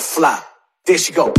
fly. 0.00 0.42
There 0.86 0.98
she 0.98 1.12
go. 1.12 1.32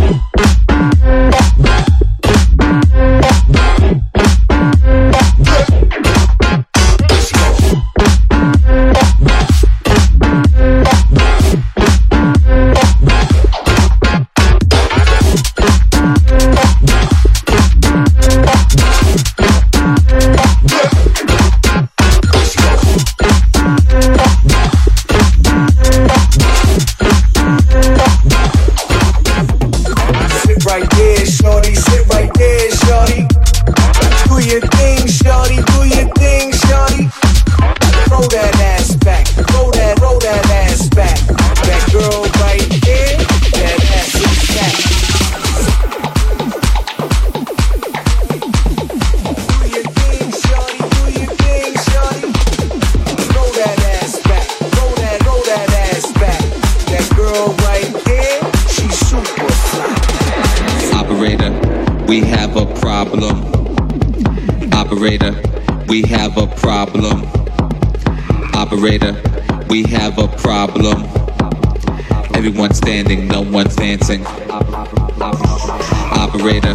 Operator, 75.21 76.73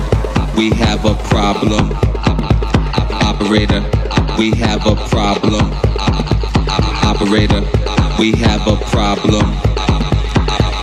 we 0.56 0.70
have 0.76 1.04
a 1.04 1.14
problem. 1.28 1.90
Operator, 3.26 3.82
we 4.38 4.52
have 4.52 4.86
a 4.86 4.94
problem. 5.08 5.72
Operator, 7.02 7.62
we 8.20 8.30
have 8.36 8.64
a 8.68 8.76
problem. 8.86 9.52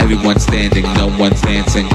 Everyone's 0.02 0.44
standing, 0.44 0.84
no 0.96 1.08
one's 1.18 1.40
dancing. 1.42 1.88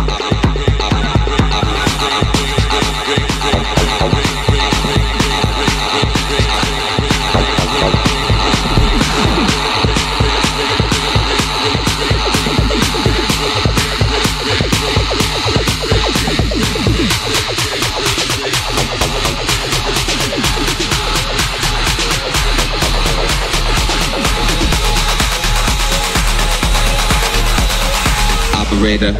operator. 28.89 29.13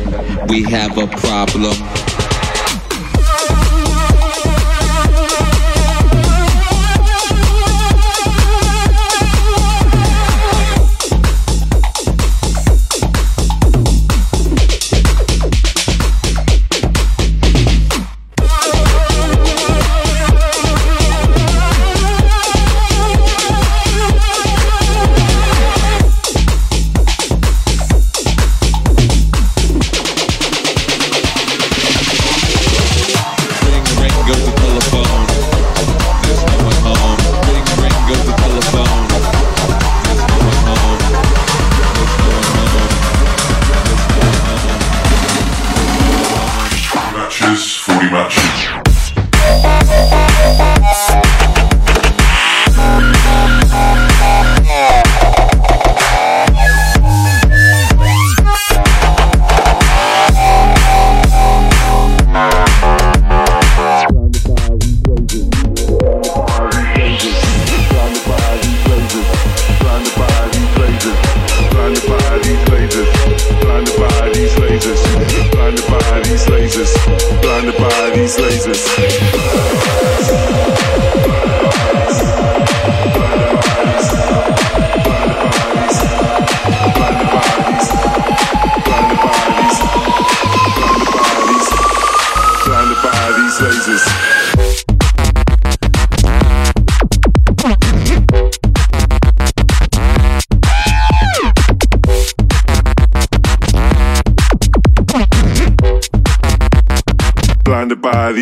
We 0.49 0.63
have 0.63 0.97
a 0.97 1.07
problem. 1.07 2.08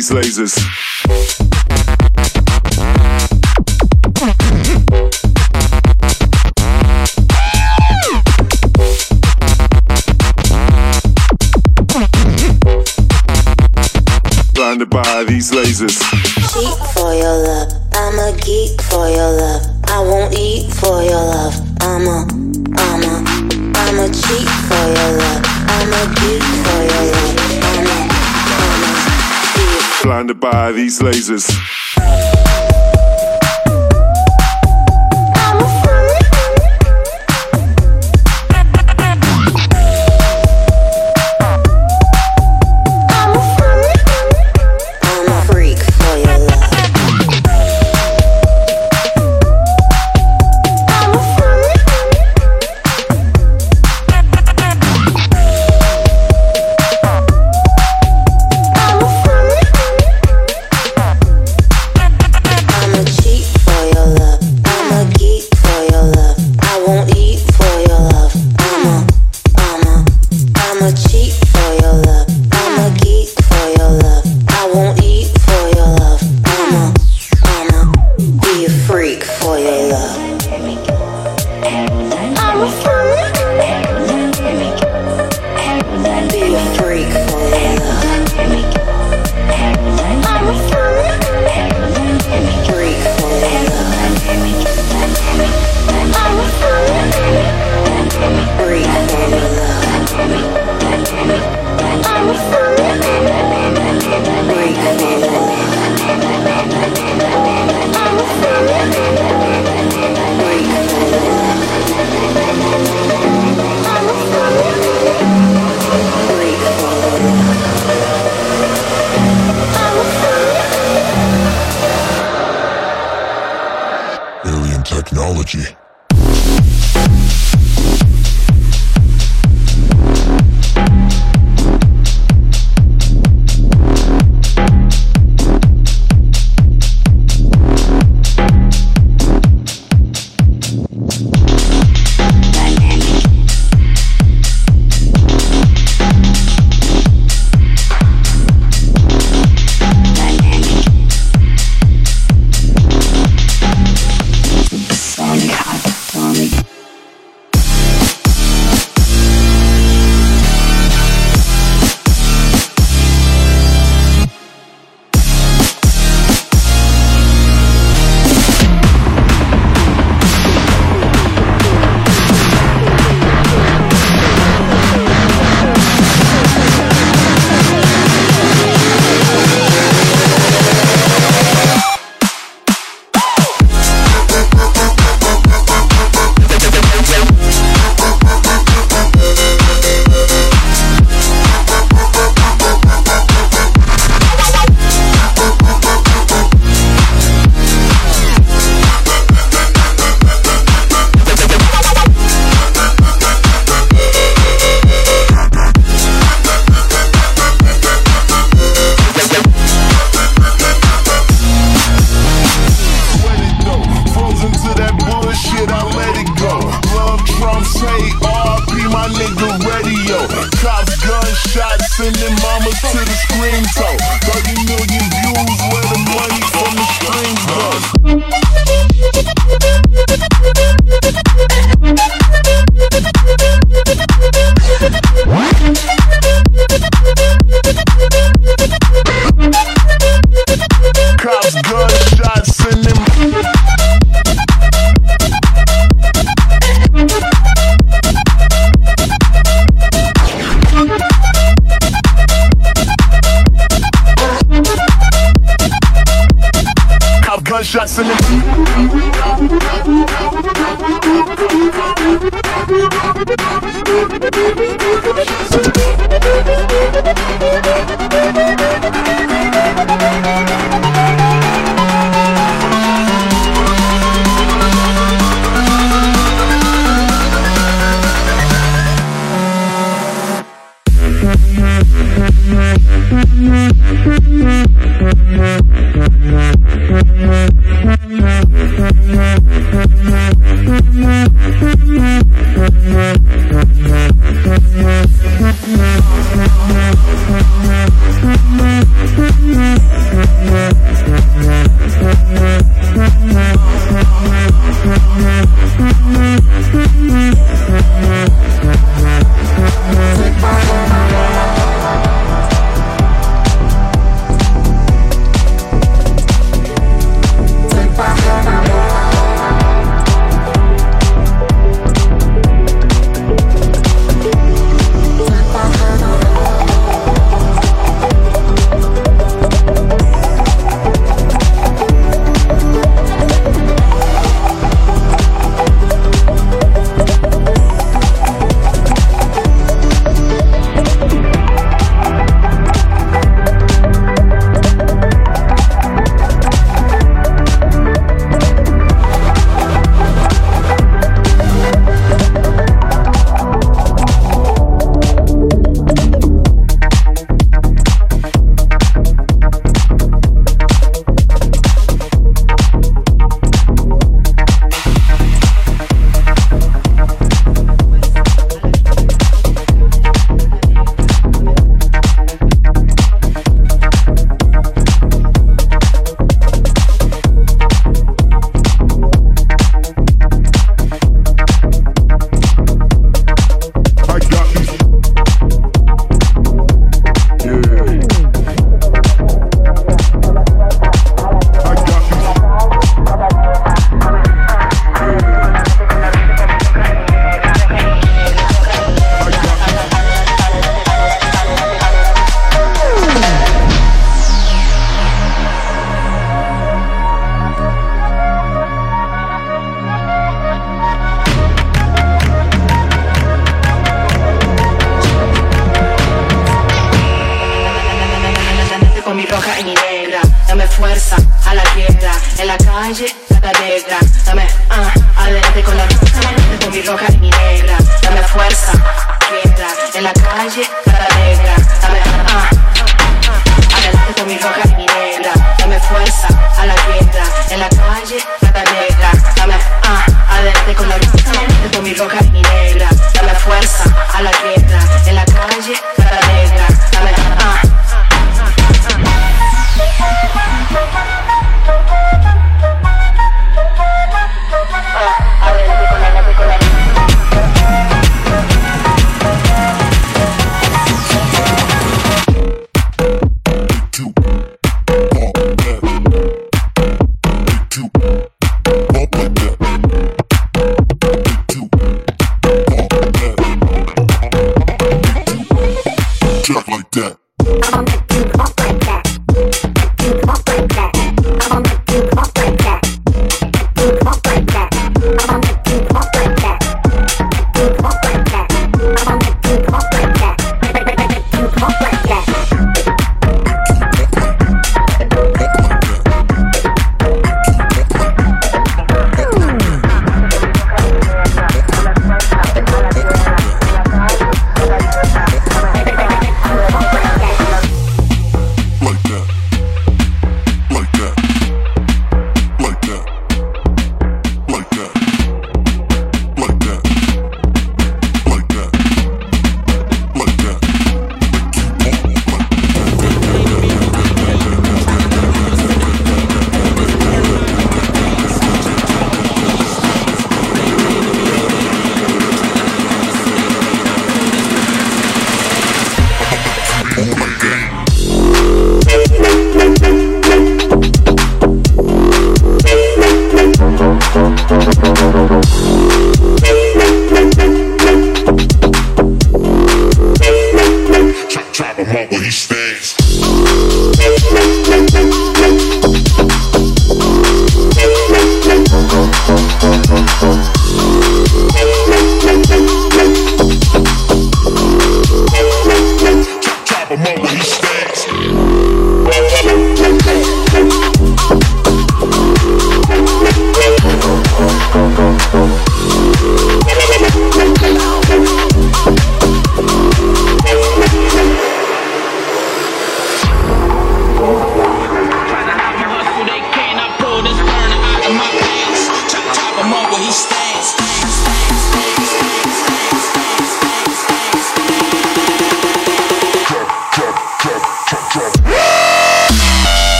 these 0.00 0.10
lasers. 0.10 0.69
by 30.50 30.72
these 30.72 30.98
lasers. 30.98 31.79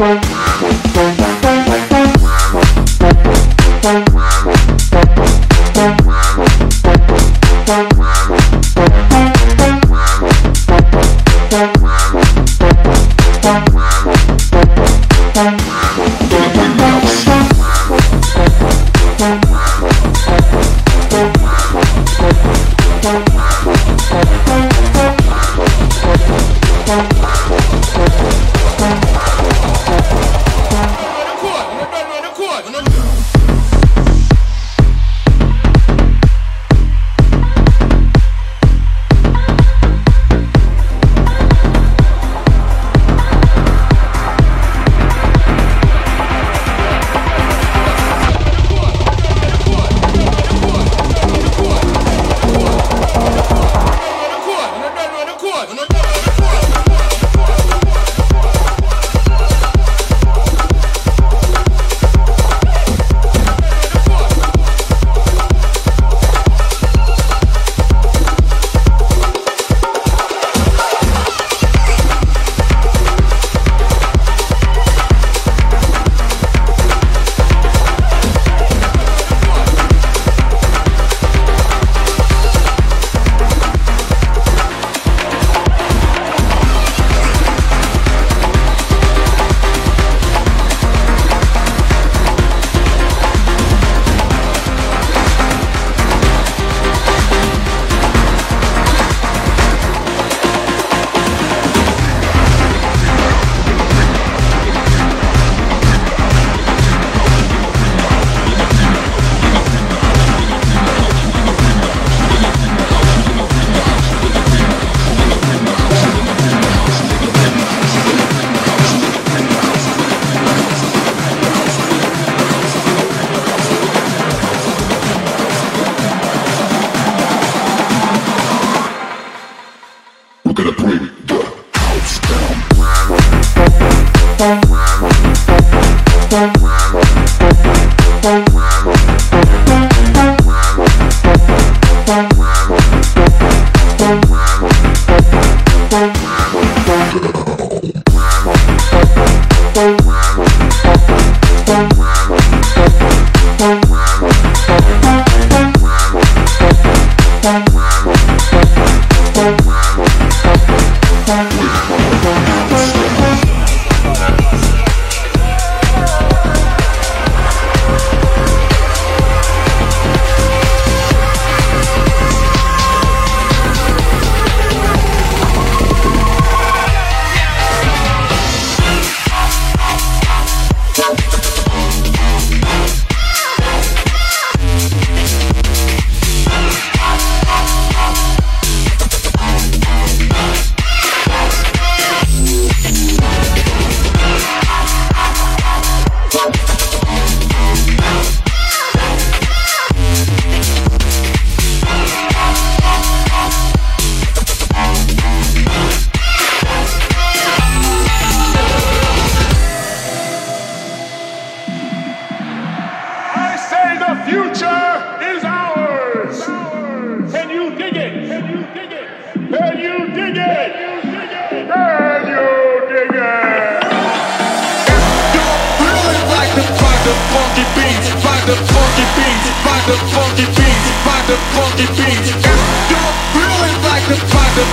Bye. 0.00 0.29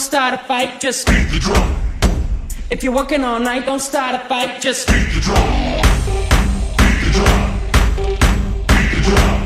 start 0.00 0.34
a 0.34 0.38
fight, 0.38 0.80
just 0.80 1.06
Beat 1.06 1.28
the 1.30 1.38
drum. 1.38 1.76
if 2.70 2.82
you're 2.82 2.92
working 2.94 3.22
all 3.22 3.38
night, 3.38 3.66
don't 3.66 3.80
start 3.80 4.14
a 4.14 4.18
fight, 4.28 4.60
just 4.60 4.88
Beat 4.88 5.08
the 5.14 5.20
drum. 5.20 5.46
Beat 6.78 7.00
the 7.04 7.10
drum. 7.12 7.60
Beat 8.68 8.90
the 8.94 9.00
drum. 9.04 9.39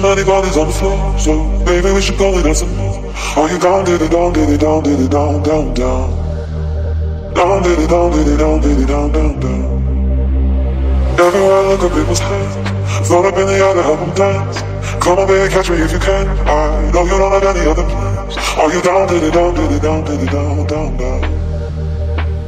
So 0.00 0.08
many 0.16 0.24
bodies 0.24 0.56
on 0.56 0.66
the 0.66 0.72
floor, 0.72 1.18
so 1.18 1.44
maybe 1.68 1.92
we 1.92 2.00
should 2.00 2.16
go 2.16 2.32
and 2.32 2.42
dance 2.42 2.60
some 2.60 2.74
more. 2.74 3.12
Are 3.36 3.52
you 3.52 3.58
down, 3.58 3.84
did 3.84 4.00
it, 4.00 4.10
down, 4.10 4.32
did 4.32 4.48
it, 4.48 4.58
down, 4.58 4.82
did 4.82 4.98
it, 4.98 5.10
down, 5.10 5.42
down, 5.42 5.74
down. 5.74 7.34
Down, 7.34 7.62
did 7.62 7.78
it, 7.78 7.90
down, 7.90 8.10
did 8.10 8.26
it, 8.26 8.38
down, 8.38 8.60
did 8.62 8.80
it, 8.80 8.88
down, 8.88 9.12
down, 9.12 9.40
down. 9.40 11.20
Everywhere 11.20 11.52
I 11.52 11.68
look, 11.68 11.82
at 11.84 11.92
people's 11.92 12.18
hands. 12.18 13.08
Thrown 13.08 13.26
up 13.26 13.36
in 13.36 13.46
the 13.46 13.52
air 13.52 13.74
to 13.74 13.82
help 13.82 14.00
them 14.00 14.14
dance. 14.16 14.62
Come 15.04 15.18
on, 15.18 15.28
baby, 15.28 15.52
catch 15.52 15.68
me 15.68 15.76
if 15.76 15.92
you 15.92 15.98
can. 15.98 16.26
I 16.48 16.90
know 16.92 17.04
you 17.04 17.18
don't 17.20 17.32
have 17.36 17.54
any 17.54 17.68
other 17.68 17.84
plans. 17.84 18.38
Are 18.56 18.72
you 18.72 18.80
down, 18.80 19.06
did 19.06 19.22
it, 19.22 19.34
down, 19.34 19.52
did 19.52 19.70
it, 19.70 19.82
down, 19.82 20.04
did 20.06 20.20
it, 20.22 20.32
down, 20.32 20.66
down, 20.66 20.96
down. 20.96 21.20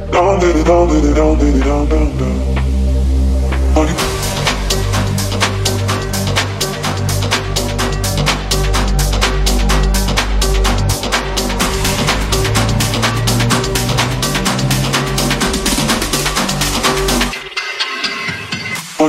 Down, 0.09 0.39
did 0.39 0.55
it, 0.55 0.65
down, 0.65 0.87
did 0.89 1.05
it, 1.05 1.13
down, 1.13 1.37
did 1.37 1.53
it, 1.53 1.63
down, 1.63 1.87
down, 1.87 2.17
down. 2.17 2.62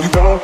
you 0.02 0.08
got 0.10 0.43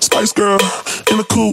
Spice 0.00 0.32
girl 0.32 0.58
in 1.10 1.16
the 1.18 1.24
Spice 1.28 1.52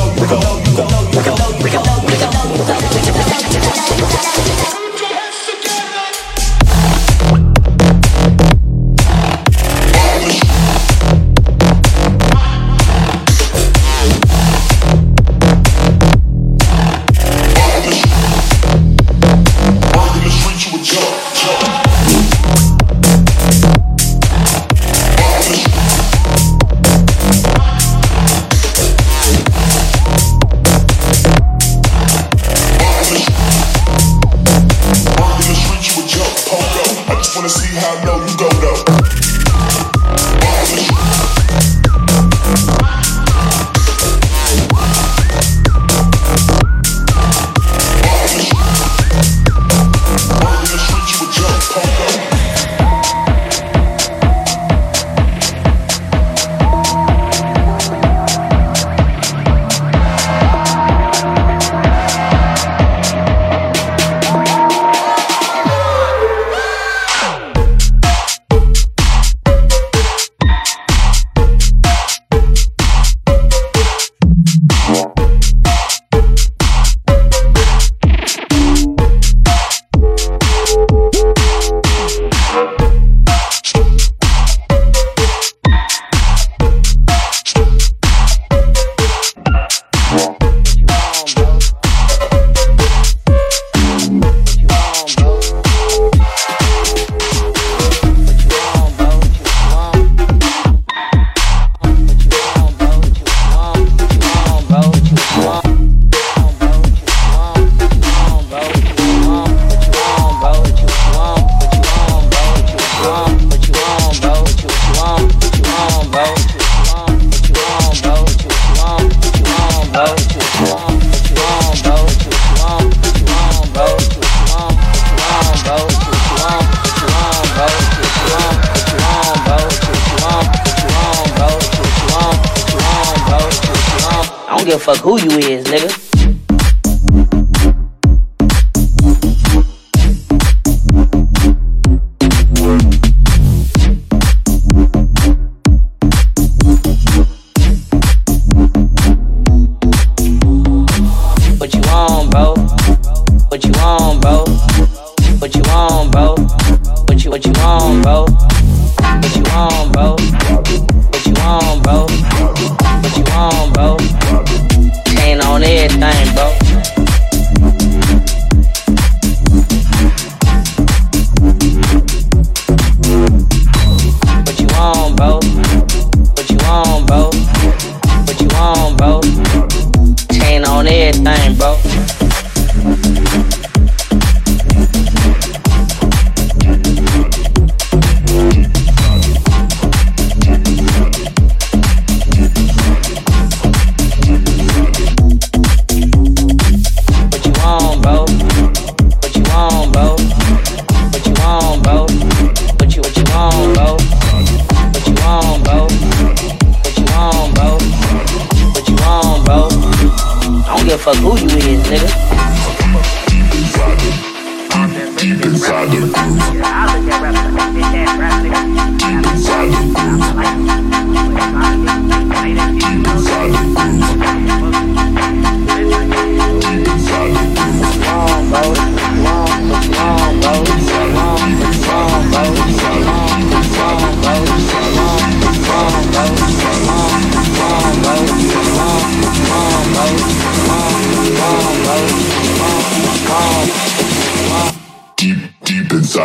fuck 134.81 134.97
who 134.97 135.19
you 135.21 135.29
is, 135.37 135.65
nigga. 135.65 136.10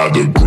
by 0.08 0.22
the 0.22 0.45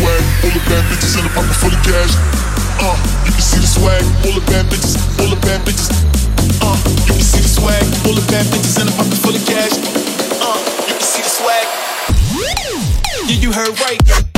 swag. 0.00 0.22
All 0.44 0.50
the 0.50 0.62
bad 0.68 0.82
bitches 0.88 1.18
in 1.18 1.24
the 1.24 1.32
pocket 1.36 1.56
full 1.60 1.72
of 1.72 1.82
cash. 1.84 2.12
Uh, 2.80 2.96
you 3.26 3.32
can 3.32 3.44
see 3.44 3.60
the 3.60 3.68
swag. 3.68 4.02
All 4.24 4.32
the 4.32 4.44
bad 4.48 4.64
bitches, 4.72 4.96
all 5.20 5.28
the 5.28 5.40
bad 5.44 5.60
bitches. 5.66 5.92
Uh, 6.64 6.76
you 7.06 7.14
can 7.20 7.26
see 7.32 7.40
the 7.40 7.48
swag. 7.48 7.84
All 8.06 8.14
the 8.16 8.24
bad 8.32 8.46
bitches 8.46 8.80
in 8.80 8.86
the 8.86 8.94
pocket 8.96 9.18
full 9.20 9.36
of 9.36 9.44
cash. 9.44 9.76
Uh, 10.40 10.56
you 10.88 10.94
can 10.96 11.04
see 11.04 11.22
the 11.22 11.28
swag. 11.28 11.66
Yeah, 13.28 13.36
you 13.36 13.52
heard 13.52 13.78
right. 13.80 14.29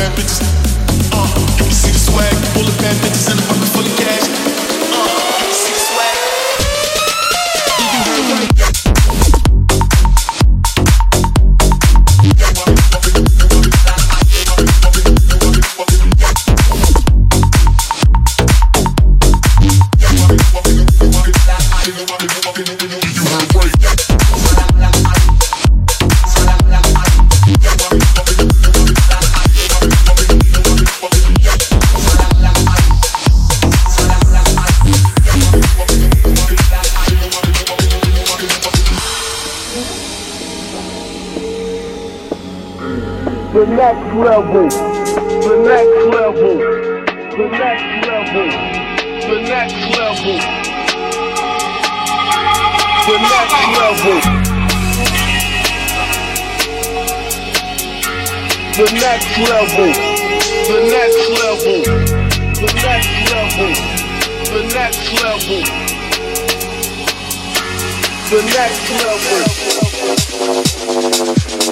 bad 0.00 0.16
bitches. 0.16 0.69
level, 44.14 44.68
the 44.68 45.56
next 45.64 46.06
level, 46.10 46.58
the 46.58 47.46
next 47.50 48.06
level, 48.06 48.48
the 49.20 49.36
next 49.42 49.74
level, 49.96 50.38
the 53.06 53.16
next 53.18 53.64
level. 53.78 54.20
The 58.76 58.86
next 58.92 59.32
level, 59.38 59.92
the 60.66 60.78
next 60.90 61.28
level, 61.40 61.80
the 62.54 62.68
next 62.82 63.14
level, 63.32 63.70
the 64.50 64.62
next 64.74 65.04
level, 65.20 65.20
the 65.20 65.20
next 65.22 65.22
level. 65.22 65.62
The 68.30 68.40
next 68.46 68.86
level. 71.64 71.69